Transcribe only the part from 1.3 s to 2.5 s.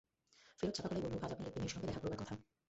আপনার একটি মেয়ের সঙ্গে দেখা করবার কথা।